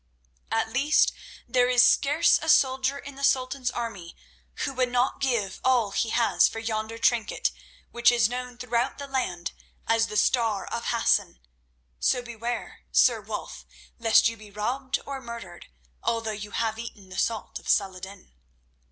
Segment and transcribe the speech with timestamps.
[0.51, 1.13] At least
[1.47, 4.15] there is scarce a soldier in the Sultan's army
[4.65, 7.51] who would not give all he has for yonder trinket,
[7.91, 9.51] which is known throughout the land
[9.85, 11.39] as the Star of Hassan.
[11.99, 13.63] So beware, Sir Wulf,
[13.99, 15.67] lest you be robbed or murdered,
[16.01, 18.31] although you have eaten the salt of Salah ed din."